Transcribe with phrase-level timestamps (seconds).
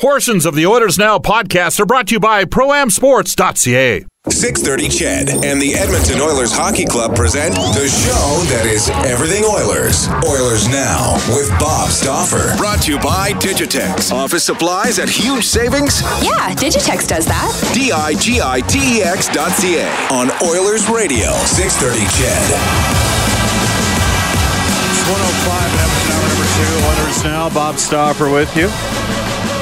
[0.00, 4.06] Portions of the Oilers Now podcast are brought to you by ProAmSports.ca.
[4.28, 10.08] 630 Ched and the Edmonton Oilers Hockey Club present the show that is everything Oilers.
[10.24, 12.56] Oilers Now with Bob Stauffer.
[12.56, 14.10] Brought to you by Digitex.
[14.12, 16.00] Office supplies at huge savings?
[16.24, 17.52] Yeah, Digitex does that.
[17.76, 21.28] D-I-G-I-T-E-X dot C-A on Oilers Radio.
[21.44, 22.48] 630 Ched.
[25.12, 26.72] 105 Edmonton hour number two.
[26.88, 27.48] Oilers Now.
[27.52, 28.68] Bob Stauffer with you.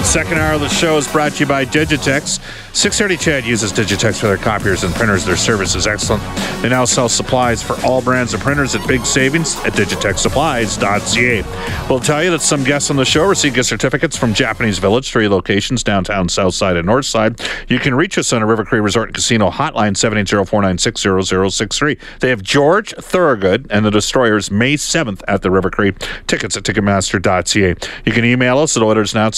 [0.09, 2.41] Second hour of the show is brought to you by Digitex.
[2.75, 5.27] 630 Ched uses Digitex for their copiers and printers.
[5.27, 6.23] Their service is excellent.
[6.63, 11.89] They now sell supplies for all brands of printers at big savings at digitexsupplies.ca.
[11.91, 15.11] We'll tell you that some guests on the show receive gift certificates from Japanese Village,
[15.11, 17.39] three locations, downtown, south side, and north side.
[17.69, 21.99] You can reach us on a River Cree Resort and Casino hotline, 780-496-0063.
[22.21, 25.93] They have George Thorogood and the Destroyers May 7th at the River Cree.
[26.27, 27.75] Tickets at Ticketmaster.ca.
[28.07, 29.35] You can email us at oilersnow at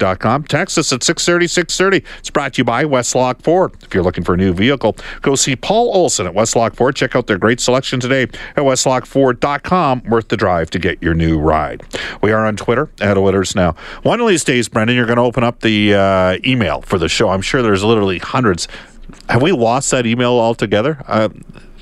[0.00, 0.44] 630ched.com.
[0.44, 2.04] Text us at 630-630.
[2.18, 3.72] It's brought to you by Westlock Ford.
[3.82, 6.96] If you're looking for a new vehicle, go see Paul Olson at Westlock Ford.
[6.96, 10.02] Check out their great selection today at westlockford.com.
[10.04, 11.82] Worth the drive to get your new ride.
[12.22, 13.74] We are on Twitter at Oilers Now.
[14.02, 17.08] One of these days, Brendan, you're going to open up the uh, email for the
[17.08, 17.30] show.
[17.30, 18.68] I'm sure there's literally hundreds.
[19.28, 21.02] Have we lost that email altogether?
[21.06, 21.28] Uh,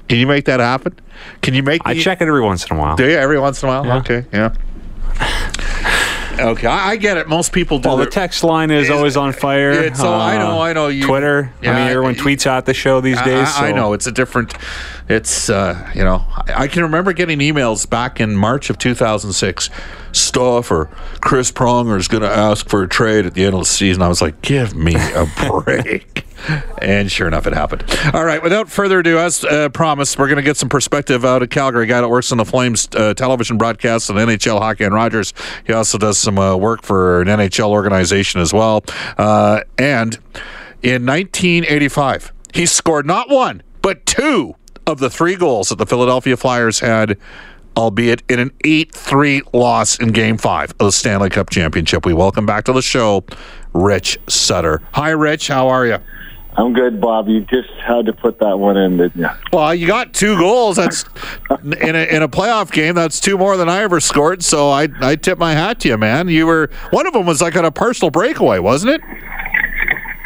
[0.08, 0.98] can you make that happen?
[1.42, 1.82] Can you make?
[1.84, 2.96] I check it every once in a while.
[2.96, 3.84] Do you every once in a while?
[3.84, 3.98] Yeah.
[3.98, 4.54] Okay, yeah.
[6.38, 7.28] Okay, I, I get it.
[7.28, 7.88] Most people do.
[7.88, 9.72] Well, the text line is Is- always on fire.
[9.72, 11.53] Uh, It's all- I know, I know, you- Twitter.
[11.62, 13.49] Yeah, I mean, everyone tweets out the show these I- days.
[13.56, 14.54] I, I know it's a different.
[15.08, 19.70] It's uh, you know I, I can remember getting emails back in March of 2006.
[20.12, 23.66] Stauffer Chris Pronger is going to ask for a trade at the end of the
[23.66, 24.02] season.
[24.02, 25.26] I was like, give me a
[25.64, 26.24] break.
[26.80, 27.84] and sure enough, it happened.
[28.14, 31.42] All right, without further ado, as uh, promised, we're going to get some perspective out
[31.42, 31.84] of Calgary.
[31.84, 35.34] A guy that works on the Flames uh, television broadcast and NHL Hockey and Rogers.
[35.66, 38.84] He also does some uh, work for an NHL organization as well.
[39.16, 40.19] Uh, and
[40.82, 44.54] in 1985, he scored not one, but two
[44.88, 47.19] of the three goals that the Philadelphia Flyers had,
[47.76, 52.06] albeit in an 8 3 loss in game five of the Stanley Cup Championship.
[52.06, 53.25] We welcome back to the show
[53.75, 54.81] Rich Sutter.
[54.93, 55.49] Hi, Rich.
[55.49, 55.99] How are you?
[56.56, 57.28] I'm good, Bob.
[57.28, 59.28] You just had to put that one in, didn't you?
[59.53, 60.76] Well, you got two goals.
[60.76, 61.05] That's
[61.50, 62.97] in a, in a playoff game.
[62.97, 64.43] That's two more than I ever scored.
[64.43, 66.28] So I I tip my hat to you, man.
[66.28, 69.03] You were one of them was like on a personal breakaway, wasn't it?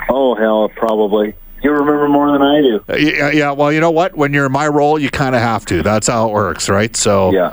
[0.08, 1.34] Oh, hell, probably.
[1.62, 2.84] You remember more than I do.
[2.88, 3.50] Uh, Yeah, yeah.
[3.52, 4.16] Well, you know what?
[4.16, 5.82] When you're in my role, you kind of have to.
[5.82, 6.94] That's how it works, right?
[6.96, 7.52] So, Yeah.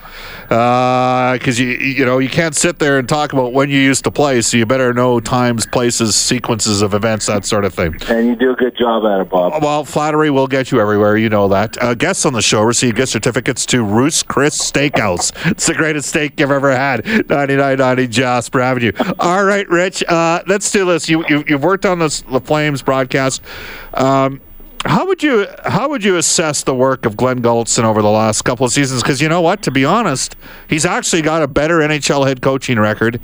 [1.38, 4.12] because you you know you can't sit there and talk about when you used to
[4.12, 7.96] play, so you better know times, places, sequences of events, that sort of thing.
[8.10, 9.62] And you do a good job at it, Bob.
[9.64, 11.16] Well, flattery will get you everywhere.
[11.18, 11.82] You know that.
[11.82, 15.32] Uh, guests on the show receive gift certificates to Ruth's Chris Steakhouse.
[15.52, 17.06] It's the greatest steak you've ever had.
[17.06, 18.92] 9990 Jasper Avenue.
[19.20, 20.04] All right, Rich.
[20.08, 21.08] Uh, let's do this.
[21.10, 23.42] You, you you've worked on this the Flames broadcast.
[24.00, 24.42] Um,
[24.86, 28.44] how would you how would you assess the work of Glenn Gulutzan over the last
[28.44, 29.04] couple of seasons?
[29.04, 30.36] Because you know what, to be honest,
[30.70, 33.20] he's actually got a better NHL head coaching record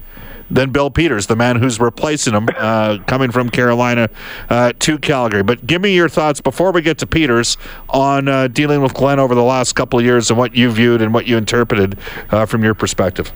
[0.51, 4.09] than Bill Peters, the man who's replacing him, uh, coming from Carolina
[4.49, 5.43] uh, to Calgary.
[5.43, 7.57] But give me your thoughts before we get to Peters
[7.89, 11.01] on uh, dealing with Glenn over the last couple of years and what you viewed
[11.01, 11.97] and what you interpreted
[12.29, 13.31] uh, from your perspective.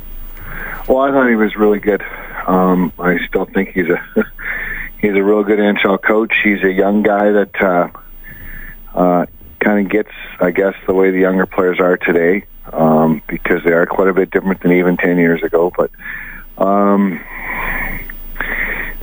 [0.88, 2.03] Well, I thought he was really good.
[2.47, 4.03] Um, I still think he's a
[5.00, 6.34] he's a real good NHL coach.
[6.44, 7.90] He's a young guy that uh,
[8.94, 9.25] uh,
[9.60, 13.72] kind of gets, I guess, the way the younger players are today, um, because they
[13.72, 15.72] are quite a bit different than even ten years ago.
[15.75, 15.92] But
[16.57, 17.24] um,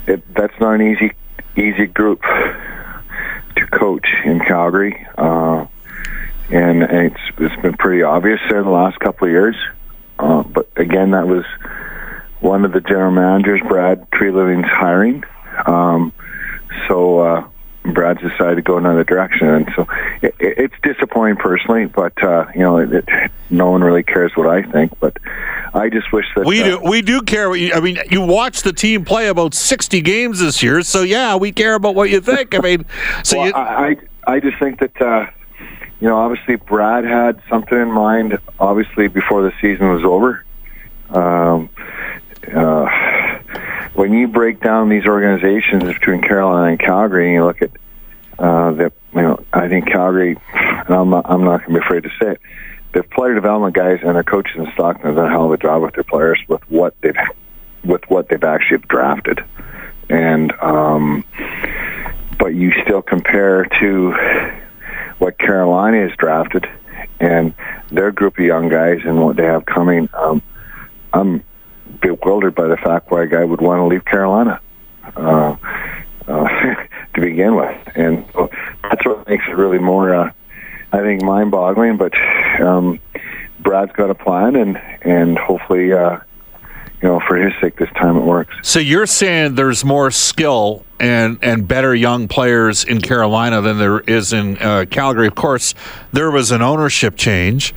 [0.06, 1.12] it, that's not an easy
[1.56, 5.06] easy group to coach in Calgary.
[5.16, 5.66] Uh,
[6.50, 9.56] and, and it's it's been pretty obvious there the last couple of years.
[10.18, 11.44] Uh, but again, that was
[12.40, 15.24] one of the general managers, Brad Treliving's hiring.
[15.66, 16.12] Um,
[16.88, 17.48] so uh,
[17.92, 19.86] Brad's decided to go another direction, and so
[20.22, 21.86] it, it's disappointing personally.
[21.86, 23.08] But uh, you know, it,
[23.50, 24.98] no one really cares what I think.
[24.98, 25.16] But
[25.74, 26.80] I just wish that we uh, do.
[26.90, 27.48] We do care.
[27.48, 31.02] What you, I mean, you watch the team play about sixty games this year, so
[31.02, 32.54] yeah, we care about what you think.
[32.54, 32.86] I mean,
[33.22, 35.26] so well, you, I, I I just think that uh,
[36.00, 38.38] you know, obviously Brad had something in mind.
[38.58, 40.44] Obviously, before the season was over.
[41.10, 41.70] Um,
[42.52, 43.25] uh,
[43.96, 47.70] when you break down these organizations between Carolina and Calgary, and you look at
[48.38, 51.84] uh, the, you know, I think Calgary, and I'm not, I'm not going to be
[51.84, 52.40] afraid to say it.
[52.92, 55.56] The player development guys and their coaches in Stockton have done a hell of a
[55.56, 57.16] job with their players with what they've
[57.84, 59.44] with what they've actually drafted,
[60.10, 61.24] and um,
[62.38, 64.12] but you still compare to
[65.18, 66.68] what Carolina has drafted
[67.20, 67.54] and
[67.90, 70.08] their group of young guys and what they have coming.
[70.12, 70.42] Um,
[71.12, 71.44] I'm
[72.00, 74.60] bewildered by the fact why a guy would want to leave Carolina
[75.16, 75.56] uh,
[76.28, 76.48] uh,
[77.14, 78.50] to begin with, and so
[78.82, 80.32] that's what makes it really more, uh,
[80.92, 81.96] I think, mind-boggling.
[81.96, 82.14] But
[82.60, 83.00] um,
[83.60, 86.18] Brad's got a plan, and and hopefully, uh,
[87.02, 88.54] you know, for his sake, this time it works.
[88.62, 94.00] So you're saying there's more skill and and better young players in Carolina than there
[94.00, 95.26] is in uh, Calgary.
[95.26, 95.74] Of course,
[96.12, 97.74] there was an ownership change.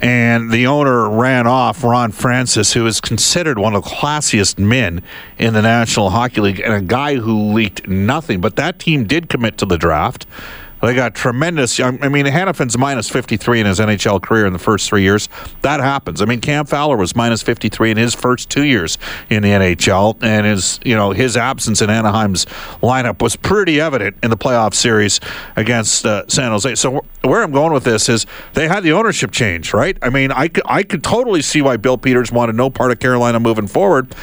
[0.00, 5.02] And the owner ran off Ron Francis, who is considered one of the classiest men
[5.38, 8.40] in the National Hockey League, and a guy who leaked nothing.
[8.40, 10.26] But that team did commit to the draft.
[10.80, 11.80] They got tremendous.
[11.80, 15.28] I mean, Hanifin's minus 53 in his NHL career in the first three years.
[15.62, 16.22] That happens.
[16.22, 18.96] I mean, Cam Fowler was minus 53 in his first two years
[19.28, 22.44] in the NHL, and his you know his absence in Anaheim's
[22.82, 25.20] lineup was pretty evident in the playoff series
[25.56, 26.74] against uh, San Jose.
[26.76, 29.98] So where I'm going with this is they had the ownership change, right?
[30.00, 33.00] I mean, I could, I could totally see why Bill Peters wanted no part of
[33.00, 34.14] Carolina moving forward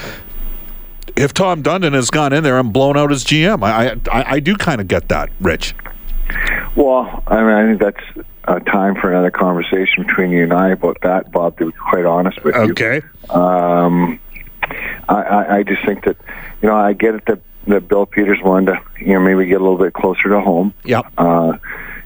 [1.16, 3.64] if Tom Dundon has gone in there and blown out his GM.
[3.64, 5.76] I I, I do kind of get that, Rich.
[6.76, 10.70] Well, I mean, I think that's a time for another conversation between you and I
[10.70, 11.58] about that, Bob.
[11.60, 13.02] To be quite honest with you, Okay.
[13.30, 14.20] um,
[15.08, 16.18] I, I, I just think that
[16.62, 19.62] you know I get it that, that Bill Peters wanted to you know maybe get
[19.62, 20.74] a little bit closer to home.
[20.84, 21.06] Yep.
[21.18, 21.58] Uh,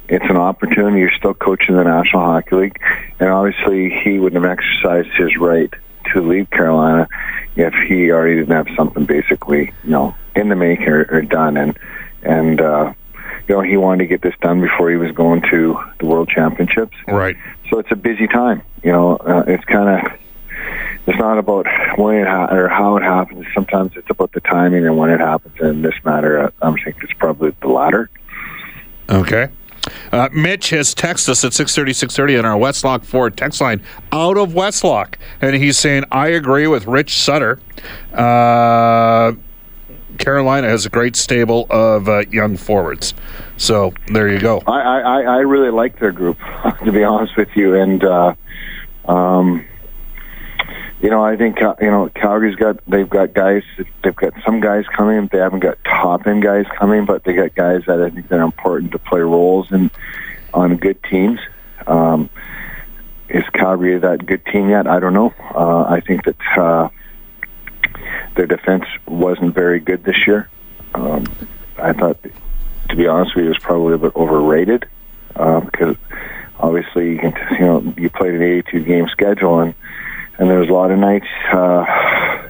[0.07, 1.00] it's an opportunity.
[1.00, 2.80] You're still coaching the National Hockey League,
[3.19, 5.72] and obviously he wouldn't have exercised his right
[6.13, 7.07] to leave Carolina
[7.56, 11.57] if he already didn't have something basically you know in the making or, or done.
[11.57, 11.77] And
[12.24, 12.94] and uh,
[13.50, 16.30] you know he wanted to get this done before he was going to the World
[16.30, 16.96] Championships.
[17.07, 17.36] Right.
[17.69, 18.62] So it's a busy time.
[18.84, 20.19] You know, uh, it's kind of
[21.07, 21.66] it's not about
[21.98, 23.48] when it ha- or how it happens.
[23.54, 25.60] Sometimes it's about the timing and when it happens.
[25.60, 28.10] In this matter, uh, I'm thinking it's probably the latter.
[29.10, 29.50] Okay.
[30.12, 33.81] Uh, Mitch has texted us at 630, 630 on our Westlock Ford text line
[34.12, 35.16] out of Westlock.
[35.42, 37.60] And he's saying, I agree with Rich Sutter.
[38.13, 39.34] Uh,
[40.19, 43.13] Carolina has a great stable of uh, young forwards.
[43.57, 44.62] So there you go.
[44.68, 46.38] I, I, I really like their group,
[46.86, 47.74] to be honest with you.
[47.75, 48.36] And, uh,
[49.06, 49.66] um,
[51.01, 53.63] you know, I think, Cal- you know, Calgary's got, they've got guys,
[54.04, 55.30] they've got some guys coming.
[55.31, 58.42] They haven't got top end guys coming, but they got guys that I think are
[58.42, 59.89] important to play roles in,
[60.54, 61.39] on good teams.
[61.88, 62.30] Um,
[63.29, 64.88] is Calgary that good team yet?
[64.88, 65.34] I don't know.
[65.55, 66.89] Uh, I think that, uh,
[68.36, 70.50] their defense wasn't very good this year.
[70.93, 71.25] Um,
[71.77, 72.17] I thought,
[72.89, 74.88] to be honest with you, it was probably a bit overrated
[75.36, 75.95] uh, because
[76.59, 79.74] obviously you can, you know, you played an 82 game schedule and
[80.38, 82.48] and there was a lot of nights uh,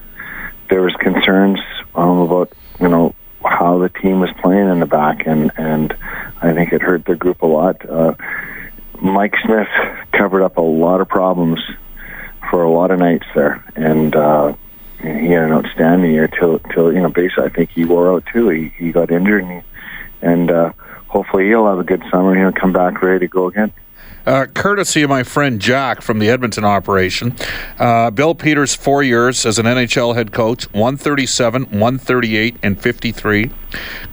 [0.70, 1.60] there was concerns
[1.96, 5.96] um, about you know how the team was playing in the back and and
[6.42, 7.88] I think it hurt their group a lot.
[7.88, 8.14] Uh,
[9.02, 9.68] Mike Smith
[10.12, 11.60] covered up a lot of problems
[12.50, 14.54] for a lot of nights there, and uh,
[15.02, 18.26] he had an outstanding year till till you know basically I think he wore out
[18.32, 18.50] too.
[18.50, 19.68] He he got injured and he,
[20.22, 20.74] and uh,
[21.08, 23.72] hopefully he'll have a good summer he'll come back ready to go again.
[24.26, 27.36] Uh, courtesy of my friend Jack from the Edmonton operation.
[27.80, 33.50] Uh, Bill Peters, four years as an NHL head coach, 137, 138, and 53.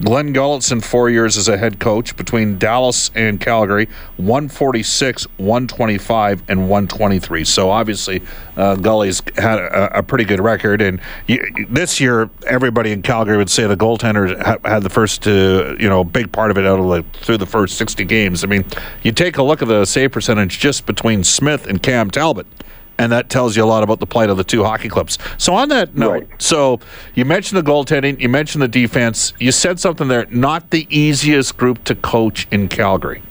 [0.03, 3.87] Glenn Gulutzan, four years as a head coach between Dallas and Calgary,
[4.17, 7.45] 146, 125, and 123.
[7.45, 8.23] So obviously,
[8.57, 10.83] uh, Gully's had a, a pretty good record.
[10.83, 15.27] And y this year, everybody in Calgary would say the goaltender ha had the first,
[15.27, 18.45] uh, you know, big part of it out of the, through the first 60 games.
[18.45, 18.65] I mean,
[19.03, 22.47] you take a look at the save percentage just between Smith and Cam Talbot.
[22.99, 25.19] And that tells you a lot about the plight of the two hockey clubs.
[25.37, 26.29] So on that note, Right.
[26.43, 26.81] so
[27.15, 29.35] you mentioned the goaltending, you mentioned the defense.
[29.39, 30.27] You said something there.
[30.31, 33.23] Not the easiest group to coach in Calgary.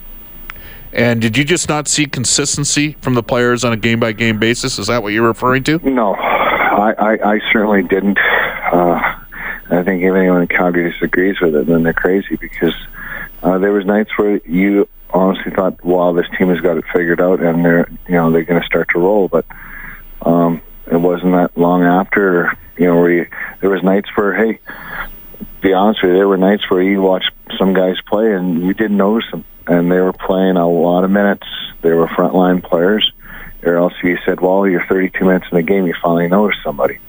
[0.94, 4.40] And did you just not see consistency from the players on a game by game
[4.40, 4.80] basis?
[4.80, 5.80] Is that what you're referring to?
[5.84, 8.18] No, I, I, I certainly didn't.
[8.20, 9.16] Uh,
[9.72, 12.74] I think if anyone in Calgary disagrees with it, then they're crazy because
[13.44, 17.22] uh, there was nights where you honestly thought, "Wow, this team has got it figured
[17.22, 19.46] out, and they're you know they're going to start to roll." But
[20.22, 23.28] um, it wasn't that long after, you know, where you,
[23.62, 24.60] there was nights where, hey,
[25.38, 28.64] to be honest with you, there were nights where you watched some guys play and
[28.64, 31.48] you didn't notice them, and they were playing a lot of minutes.
[31.82, 33.12] They were frontline players,
[33.64, 37.00] or else you said, "Well, you're 32 minutes in the game, you finally noticed somebody."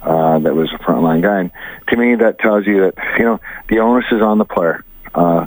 [0.00, 1.40] Uh, that was a frontline guy.
[1.40, 1.50] And
[1.88, 4.84] to me, that tells you that you know the onus is on the player.
[5.14, 5.46] Uh,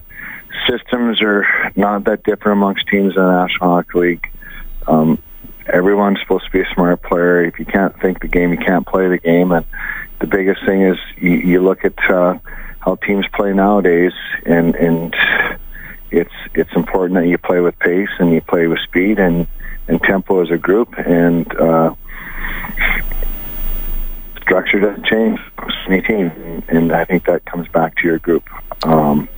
[0.71, 4.31] systems are not that different amongst teams in the National Hockey League.
[4.87, 5.21] Um,
[5.67, 7.43] everyone's supposed to be a smart player.
[7.43, 9.51] If you can't think the game, you can't play the game.
[9.51, 9.65] And
[10.19, 12.37] the biggest thing is you, you look at uh,
[12.79, 14.13] how teams play nowadays,
[14.45, 15.15] and and
[16.09, 19.47] it's it's important that you play with pace and you play with speed and
[19.87, 21.53] and tempo as a group and.
[21.55, 21.95] Uh,
[24.41, 25.39] structure doesn't change
[25.87, 28.43] any team, and I think that comes back to your group.
[28.83, 29.29] Um,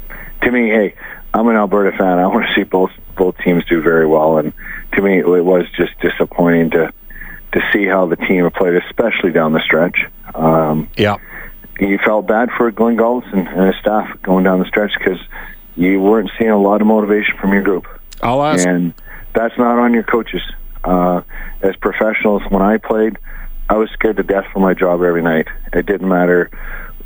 [0.42, 0.96] to me, hey,
[1.34, 2.20] I'm an Alberta fan.
[2.20, 4.54] I want to see both both teams do very well, and
[4.94, 6.94] to me, it was just disappointing to
[7.54, 10.06] to see how the team played, especially down the stretch.
[10.36, 11.18] Um, yeah,
[11.80, 15.20] you felt bad for Glenn Gulutzan and his staff going down the stretch because
[15.76, 17.88] you weren't seeing a lot of motivation from your group.
[18.22, 18.94] I'll ask, and
[19.34, 20.42] that's not on your coaches.
[20.84, 21.22] Uh,
[21.62, 23.18] as professionals, when I played,
[23.70, 25.48] I was scared to death for my job every night.
[25.72, 26.52] It didn't matter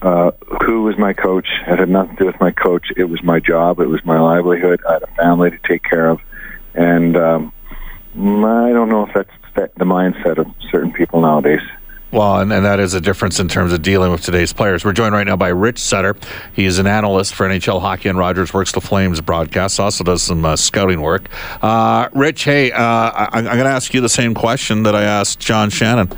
[0.01, 0.31] uh,
[0.63, 1.47] who was my coach.
[1.67, 2.87] It had nothing to do with my coach.
[2.95, 3.79] It was my job.
[3.79, 4.81] It was my livelihood.
[4.87, 6.19] I had a family to take care of,
[6.73, 7.53] and um,
[8.15, 9.29] I don't know if that's
[9.75, 11.61] the mindset of certain people nowadays.
[12.11, 14.85] Well, and, and that is a difference in terms of dealing with today's players.
[14.85, 16.15] We're joined right now by Rich Sutter.
[16.53, 19.79] He is an analyst for NHL Hockey and Rogers Works the Flames broadcast.
[19.79, 21.27] Also does some uh, scouting work.
[21.61, 25.03] Uh, Rich, hey, uh, I, I'm going to ask you the same question that I
[25.03, 26.09] asked John Shannon.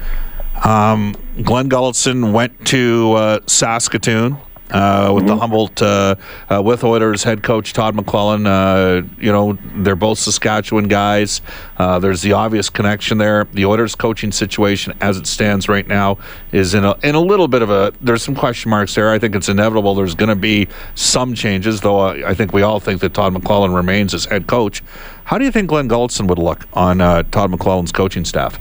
[0.63, 4.37] Um, Glenn Gulutzan went to uh, Saskatoon
[4.71, 5.27] uh, with mm-hmm.
[5.27, 6.15] the Humboldt, uh,
[6.49, 8.45] uh, with Oilers head coach Todd McLellan.
[8.45, 11.41] Uh, you know, they're both Saskatchewan guys.
[11.77, 13.45] Uh, there's the obvious connection there.
[13.45, 16.17] The Oilers coaching situation, as it stands right now,
[16.51, 17.93] is in a in a little bit of a.
[18.01, 19.11] There's some question marks there.
[19.11, 19.95] I think it's inevitable.
[19.95, 21.99] There's going to be some changes, though.
[21.99, 24.83] I, I, think we all think that Todd McLellan remains as head coach.
[25.25, 28.59] How do you think Glenn Gulutzan would look on uh, Todd McLellan's coaching staff?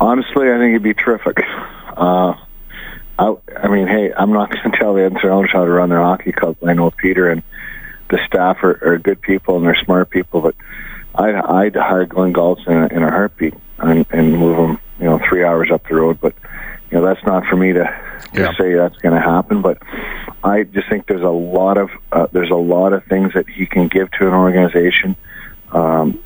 [0.00, 1.38] Honestly, I think it'd be terrific.
[1.96, 2.34] Uh,
[3.18, 5.88] I, I mean, hey, I'm not going to tell the Edmonton Oilers how to run
[5.88, 6.56] their hockey club.
[6.64, 7.42] I know Peter and
[8.10, 10.54] the staff are, are good people and they're smart people, but
[11.14, 15.20] I'd, I'd hire Glenn Gulutzan a, in a heartbeat and, and move him, you know,
[15.28, 16.20] three hours up the road.
[16.20, 16.34] But
[16.90, 17.84] you know, that's not for me to,
[18.34, 18.56] to yeah.
[18.56, 19.62] say that's going to happen.
[19.62, 19.82] But
[20.42, 23.66] I just think there's a lot of uh, there's a lot of things that he
[23.66, 25.16] can give to an organization.
[25.72, 26.22] Um,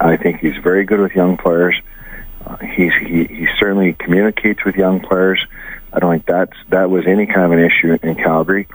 [0.00, 1.74] I think he's very good with young players.
[1.76, 1.82] Uh,
[2.74, 5.44] he's he, he certainly communicates with young players.
[5.92, 8.68] I don't think that's that was any kind of an issue in Calgary.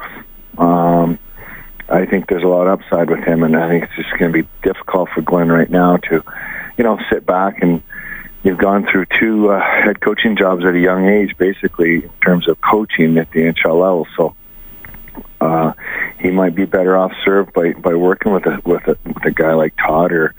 [0.57, 1.19] Um,
[1.89, 4.31] I think there's a lot of upside with him, and I think it's just going
[4.31, 6.23] to be difficult for Glenn right now to,
[6.77, 7.83] you know, sit back and
[8.43, 12.47] you've gone through two uh, head coaching jobs at a young age, basically in terms
[12.47, 14.07] of coaching at the NHL level.
[14.15, 14.35] So
[15.41, 15.73] uh,
[16.19, 19.31] he might be better off served by by working with a with a, with a
[19.31, 20.33] guy like Todd or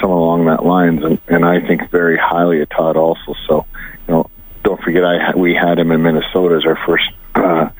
[0.00, 3.34] someone along that lines, and, and I think very highly of Todd also.
[3.46, 3.66] So,
[4.06, 4.30] you know,
[4.62, 7.70] don't forget, I we had him in Minnesota as our first uh,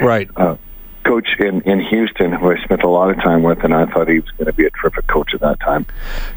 [0.00, 0.56] right uh,
[1.04, 4.08] coach in in Houston, who I spent a lot of time with, and I thought
[4.08, 5.86] he was going to be a terrific coach at that time.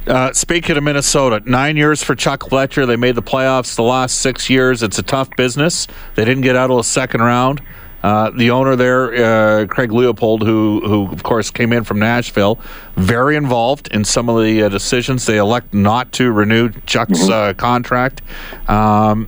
[0.08, 2.86] Uh, speaking of Minnesota, nine years for Chuck Fletcher.
[2.86, 4.82] They made the playoffs the last six years.
[4.82, 5.88] It's a tough business.
[6.16, 7.62] They didn't get out of the second round.
[8.04, 12.60] Uh, the owner there, uh, Craig Leopold, who who of course came in from Nashville,
[12.96, 15.26] very involved in some of the uh, decisions.
[15.26, 17.32] They elect not to renew Chuck's mm-hmm.
[17.32, 18.22] Uh, contract.
[18.68, 19.28] Um,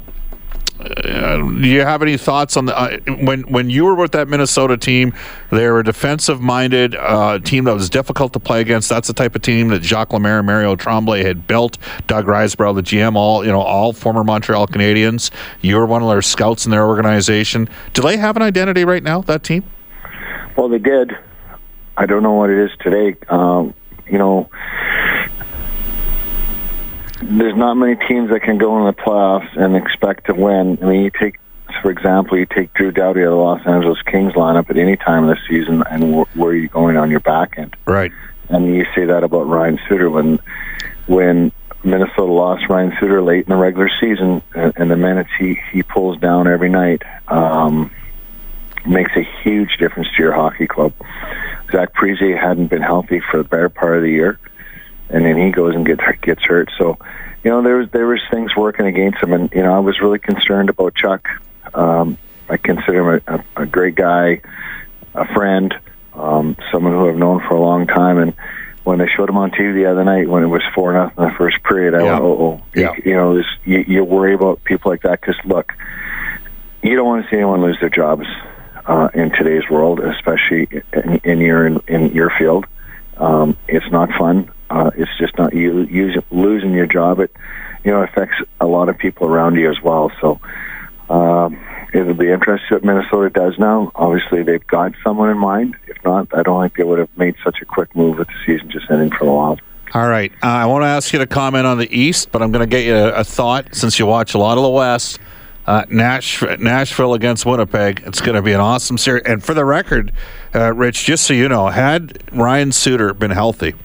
[0.83, 4.77] do you have any thoughts on the uh, when when you were with that Minnesota
[4.77, 5.13] team?
[5.51, 8.89] They were a defensive-minded uh, team that was difficult to play against.
[8.89, 11.77] That's the type of team that Jacques Lemaire and Mario Tremblay had built.
[12.07, 15.31] Doug Risebrough, the GM, all you know, all former Montreal Canadiens.
[15.61, 17.69] You were one of their scouts in their organization.
[17.93, 19.21] Do they have an identity right now?
[19.21, 19.63] That team?
[20.57, 21.17] Well, they did.
[21.95, 23.15] I don't know what it is today.
[23.29, 23.73] Um,
[24.07, 24.49] you know,
[27.23, 30.77] there's not many teams that can go in the playoffs and expect to win.
[30.81, 31.39] I mean, you take,
[31.81, 35.27] for example, you take Drew Doughty of the Los Angeles Kings lineup at any time
[35.27, 37.75] of the season, and wh- where are you going on your back end?
[37.85, 38.11] Right.
[38.49, 40.39] And you say that about Ryan Suter when
[41.05, 41.51] when
[41.83, 45.83] Minnesota lost Ryan Suter late in the regular season, and, and the minutes he he
[45.83, 47.91] pulls down every night um,
[48.85, 50.93] makes a huge difference to your hockey club.
[51.71, 54.39] Zach Parise hadn't been healthy for the better part of the year
[55.09, 56.69] and then he goes and gets gets hurt.
[56.77, 56.97] So,
[57.43, 59.99] you know, there was there was things working against him, and you know, I was
[60.01, 61.27] really concerned about Chuck.
[61.73, 62.17] Um,
[62.49, 64.41] I consider him a, a, a great guy,
[65.15, 65.73] a friend,
[66.13, 68.33] um, someone who I've known for a long time, and
[68.83, 71.29] when they showed him on TV the other night when it was four nothing in
[71.29, 72.11] the first period, I Yeah.
[72.13, 72.93] went, "Oh, oh." Yeah.
[72.97, 75.73] You, you know, this, you, you worry about people like that because look,
[76.81, 78.27] you don't want to see anyone lose their jobs
[78.85, 82.65] uh, in today's world, especially in, in your in, in your field.
[83.17, 84.51] Um, it's not fun.
[84.73, 87.19] Uh, it's just not you, you losing your job.
[87.19, 87.31] It
[87.83, 90.11] you know affects a lot of people around you as well.
[90.19, 90.39] So.
[91.09, 91.59] Um,
[91.93, 93.91] It'll be interesting what Minnesota does now.
[93.93, 95.75] Obviously, they've got someone in mind.
[95.87, 98.33] If not, I don't think they would have made such a quick move with the
[98.47, 99.61] season just ending for the Wild.
[99.93, 100.31] All right.
[100.41, 102.71] Uh, I want to ask you to comment on the East, but I'm going to
[102.71, 105.19] get you a, a thought since you watch a lot of the West.
[105.67, 108.01] Uh, Nash, Nashville against Winnipeg.
[108.07, 109.23] It's going to be an awesome series.
[109.27, 110.11] And for the record,
[110.55, 113.75] uh, Rich, just so you know, had Ryan Suter been healthy,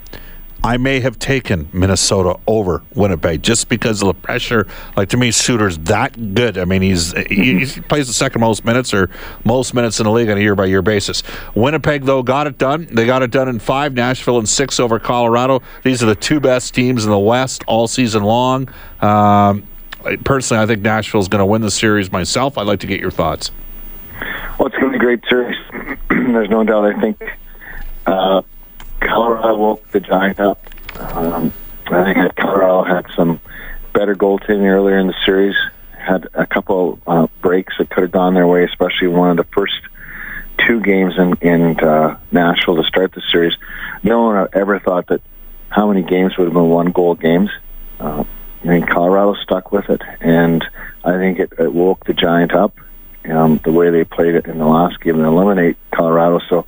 [0.62, 4.66] I may have taken Minnesota over Winnipeg just because of the pressure.
[4.96, 6.58] Like to me, Suter's that good.
[6.58, 9.08] I mean, he's he, he plays the second most minutes or
[9.44, 11.22] most minutes in the league on a year by year basis.
[11.54, 12.88] Winnipeg though got it done.
[12.90, 13.94] They got it done in five.
[13.94, 15.62] Nashville in six over Colorado.
[15.84, 18.68] These are the two best teams in the West all season long.
[19.00, 19.64] Um,
[20.24, 22.10] personally, I think Nashville's going to win the series.
[22.10, 23.50] Myself, I'd like to get your thoughts.
[24.58, 25.56] Well, it's going to be a great series.
[26.08, 26.84] There's no doubt.
[26.84, 27.22] I think
[28.06, 28.42] uh,
[29.00, 30.61] Colorado woke the Giants up.
[30.99, 31.52] Um,
[31.87, 33.40] I think that Colorado had some
[33.93, 35.57] better goaltending earlier in the series.
[35.93, 39.52] Had a couple uh, breaks that could have gone their way, especially one of the
[39.52, 39.81] first
[40.67, 43.55] two games in, in uh, Nashville to start the series.
[44.02, 45.23] No one ever thought that
[45.71, 47.50] how many games would have been one goal games.
[48.00, 48.25] Uh,
[48.64, 50.64] I mean, Colorado stuck with it, and
[51.05, 52.78] I think it, it woke the Giant up
[53.26, 56.40] um, the way they played it in the last game and eliminate Colorado.
[56.49, 56.67] So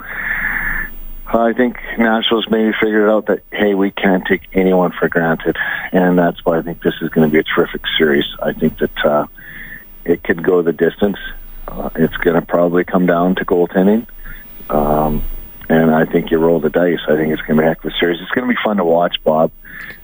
[1.32, 5.56] I think Nashville's maybe figured out that hey, we can't take anyone for granted,
[5.92, 8.24] and that's why I think this is going to be a terrific series.
[8.42, 9.26] I think that uh,
[10.04, 11.18] it could go the distance.
[11.68, 14.06] Uh, it's going to probably come down to goaltending,
[14.70, 15.22] um,
[15.68, 17.00] and I think you roll the dice.
[17.08, 18.20] I think it's going to be a heck of a series.
[18.20, 19.52] It's going to be fun to watch, Bob.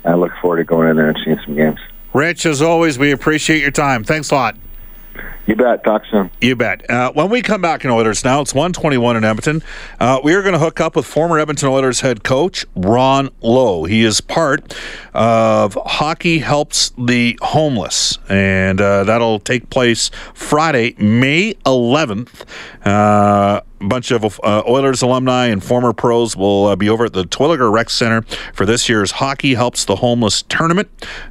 [0.04, 1.80] I look forward to going in there and seeing some games.
[2.14, 4.04] Rich, as always, we appreciate your time.
[4.04, 4.56] Thanks a lot.
[5.46, 5.84] You bet.
[5.84, 6.30] Talk soon.
[6.40, 6.88] You bet.
[6.90, 9.62] Uh, when we come back in Oilers now, it's 121 in Edmonton.
[10.00, 13.84] Uh, we are going to hook up with former Edmonton Oilers head coach Ron Low.
[13.84, 14.76] He is part
[15.14, 22.44] of Hockey Helps the Homeless, and uh, that'll take place Friday, May 11th.
[22.84, 27.12] Uh, a bunch of uh, Oilers alumni and former pros will uh, be over at
[27.12, 28.22] the Terwillegar Rec Center
[28.54, 30.88] for this year's Hockey Helps the Homeless tournament.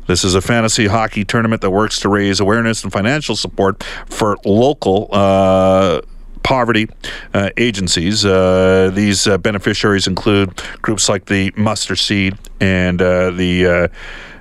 [0.07, 4.37] This is a fantasy hockey tournament that works to raise awareness and financial support for
[4.45, 5.09] local.
[5.11, 6.01] Uh,
[6.43, 6.87] poverty
[7.33, 8.23] uh, agencies.
[8.23, 13.89] Uh, these uh, beneficiaries include groups like the Mustard Seed and uh, the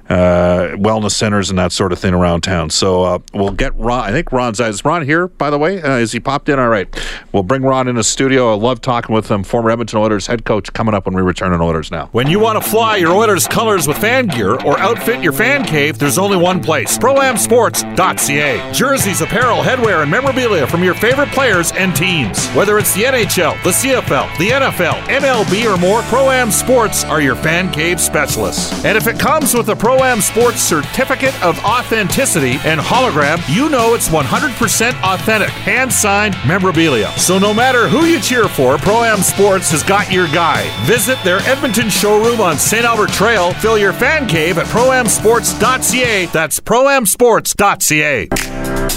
[0.08, 2.70] uh, wellness centers and that sort of thing around town.
[2.70, 4.04] So uh, we'll get Ron.
[4.04, 5.80] I think Ron's is Ron here, by the way.
[5.80, 6.58] Uh, is he popped in?
[6.58, 6.88] All right.
[7.32, 8.52] We'll bring Ron in the studio.
[8.52, 9.44] I love talking with him.
[9.44, 12.08] Former Edmonton Oilers head coach coming up when we return on Oilers now.
[12.12, 15.64] When you want to fly your Oilers colors with fan gear or outfit your fan
[15.64, 18.72] cave, there's only one place ProAmSports.ca.
[18.72, 22.46] Jerseys, apparel, headwear, and memorabilia from your favorite players and teams.
[22.50, 27.36] Whether it's the NHL, the CFL, the NFL, MLB, or more, ProAm Sports are your
[27.36, 28.84] fan cave specialists.
[28.84, 33.94] And if it comes with a ProAm Sports certificate of authenticity and hologram, you know
[33.94, 37.10] it's 100% authentic, hand signed memorabilia.
[37.12, 40.68] So no matter who you cheer for, ProAm Sports has got your guy.
[40.84, 42.84] Visit their Edmonton showroom on St.
[42.84, 43.54] Albert Trail.
[43.54, 46.26] Fill your fan cave at proamsports.ca.
[46.26, 48.26] That's proamsports.ca.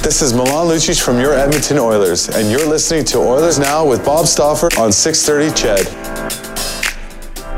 [0.04, 4.04] This is Milan Lucic from your Edmonton Oilers, and you're listening to Oilers Now with
[4.04, 6.57] Bob Stauffer on 630 Ched.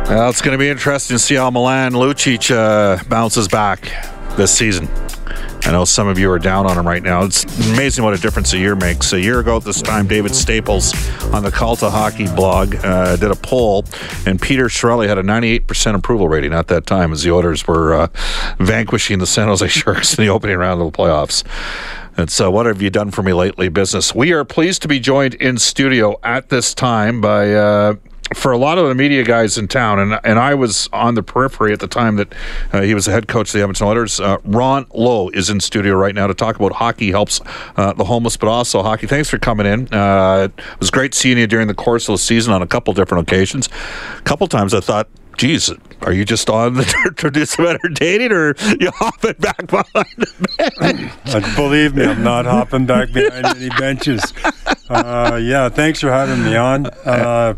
[0.10, 3.91] Well, it's going to be interesting to see how Milan Lucic uh, bounces back
[4.38, 4.89] this season.
[5.62, 7.26] I know some of you are down on him right now.
[7.26, 9.13] It's amazing what a difference a year makes.
[9.13, 10.95] A year ago at this time, David Staples
[11.26, 13.86] on the Cult of Hockey blog uh, did a poll,
[14.26, 17.93] and Peter Chiarelli had a 98% approval rating at that time as the Oilers were
[17.93, 18.08] uh,
[18.58, 21.43] vanquishing the San Jose Sharks in the opening round of the playoffs.
[22.17, 24.15] And so, what have you done for me lately, business?
[24.15, 27.54] We are pleased to be joined in studio at this time by.
[27.54, 27.93] Uh,
[28.36, 31.24] for a lot of the media guys in town, and and I was on the
[31.24, 32.34] periphery at the time that
[32.72, 34.20] uh, he was the head coach of the Edmonton Oilers.
[34.20, 37.42] Uh, Ron Low is in studio right now to talk about hockey helps
[37.78, 39.08] uh, the homeless, but also hockey.
[39.08, 39.94] Thanks for coming in.
[39.94, 42.94] Uh, it was great seeing you during the course of the season on a couple
[42.94, 43.70] different occasions.
[44.18, 45.08] A couple times I thought.
[45.38, 50.13] Geez, are you just on the to do some entertaining, or you hopping back behind
[50.18, 51.56] the bench?
[51.56, 54.34] Believe me, I'm not hopping back behind any benches.
[54.89, 56.88] Uh, yeah, thanks for having me on.
[57.06, 57.54] Uh,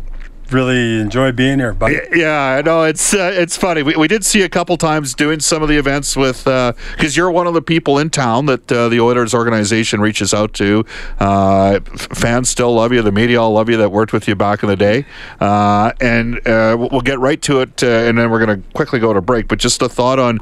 [0.52, 1.72] really enjoy being here.
[1.72, 3.82] But yeah, I know it's uh, it's funny.
[3.82, 7.08] We, we did see a couple times doing some of the events with because uh,
[7.16, 10.84] you're one of the people in town that uh, the Oilers organization reaches out to.
[11.18, 13.02] Uh, fans still love you.
[13.02, 15.06] The media all love you that worked with you back in the day.
[15.40, 19.12] Uh, and uh, we'll get right to it, and then we're going to quickly go
[19.12, 19.48] to break.
[19.48, 20.40] But just a thought on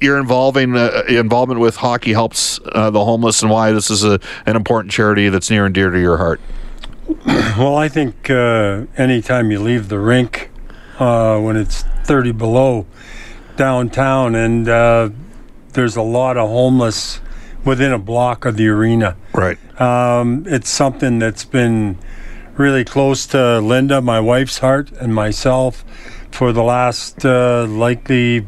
[0.00, 0.76] your involving
[1.08, 5.50] involvement with Hockey Helps the Homeless and why this is a, an important charity that's
[5.50, 6.40] near and dear to your heart.
[7.58, 10.50] Well, I think uh, anytime you leave the rink
[10.98, 12.86] uh, when it's 30 below
[13.56, 15.10] downtown and uh,
[15.72, 17.20] there's a lot of homeless
[17.64, 19.16] within a block of the arena.
[19.32, 19.58] Right.
[19.80, 21.98] Um, it's something that's been
[22.56, 25.84] really close to Linda, my wife's heart, and myself
[26.30, 28.46] for the last uh, likely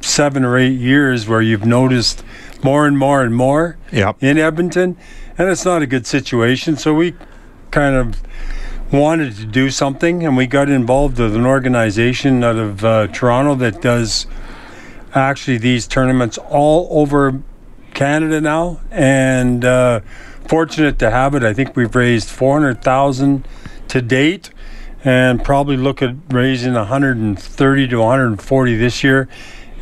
[0.00, 2.24] seven or eight years where you've noticed
[2.62, 4.16] more and more and more yep.
[4.20, 4.96] in Edmonton.
[5.38, 6.76] And it's not a good situation.
[6.76, 7.14] So we
[7.72, 8.22] kind of
[8.92, 13.54] wanted to do something, and we got involved with an organization out of uh, Toronto
[13.56, 14.26] that does
[15.14, 17.42] actually these tournaments all over
[17.94, 20.00] Canada now, and uh,
[20.46, 21.42] fortunate to have it.
[21.42, 23.48] I think we've raised four hundred thousand
[23.88, 24.50] to date,
[25.02, 29.02] and probably look at raising one hundred and thirty to one hundred and forty this
[29.02, 29.28] year.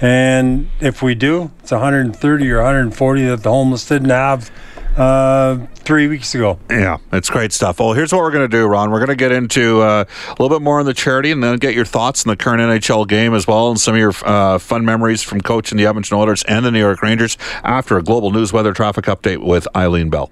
[0.00, 4.50] And if we do, it's 130 or 140 that the homeless didn't have
[4.96, 6.58] uh, three weeks ago.
[6.68, 7.80] Yeah, it's great stuff.
[7.80, 8.90] Well, here's what we're going to do, Ron.
[8.90, 11.58] We're going to get into uh, a little bit more on the charity and then
[11.58, 14.58] get your thoughts on the current NHL game as well and some of your uh,
[14.58, 18.30] fun memories from coaching the Edmonton Oilers and the New York Rangers after a global
[18.30, 20.30] news weather traffic update with Eileen Bell.